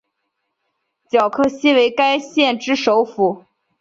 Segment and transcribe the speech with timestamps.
[1.11, 3.45] 皎克西为该县之首府。